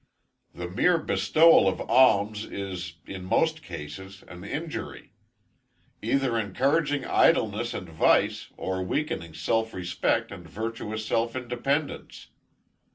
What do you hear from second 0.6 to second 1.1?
mere